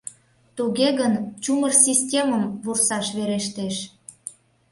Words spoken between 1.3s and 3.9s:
чумыр системым вурсаш верештеш.